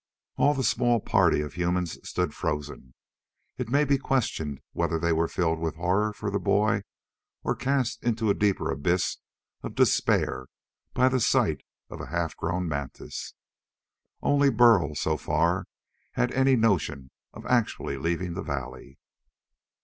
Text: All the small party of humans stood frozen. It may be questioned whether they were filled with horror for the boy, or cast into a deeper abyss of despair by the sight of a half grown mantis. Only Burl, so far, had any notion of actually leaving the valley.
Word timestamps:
All 0.35 0.55
the 0.55 0.63
small 0.63 0.99
party 0.99 1.41
of 1.41 1.53
humans 1.53 1.99
stood 2.09 2.33
frozen. 2.33 2.95
It 3.59 3.69
may 3.69 3.85
be 3.85 3.99
questioned 3.99 4.59
whether 4.71 4.97
they 4.97 5.13
were 5.13 5.27
filled 5.27 5.59
with 5.59 5.75
horror 5.75 6.11
for 6.11 6.31
the 6.31 6.39
boy, 6.39 6.81
or 7.43 7.55
cast 7.55 8.03
into 8.03 8.31
a 8.31 8.33
deeper 8.33 8.71
abyss 8.71 9.17
of 9.61 9.75
despair 9.75 10.47
by 10.95 11.07
the 11.07 11.19
sight 11.19 11.61
of 11.91 12.01
a 12.01 12.07
half 12.07 12.35
grown 12.35 12.67
mantis. 12.67 13.35
Only 14.23 14.49
Burl, 14.49 14.95
so 14.95 15.17
far, 15.17 15.65
had 16.13 16.31
any 16.31 16.55
notion 16.55 17.11
of 17.35 17.45
actually 17.45 17.97
leaving 17.97 18.33
the 18.33 18.41
valley. 18.41 18.97